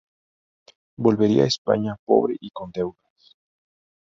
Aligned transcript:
Volvería 0.97 1.43
a 1.43 1.45
España 1.45 1.95
pobre 2.07 2.35
y 2.39 2.49
con 2.49 2.71
deudas. 2.71 3.37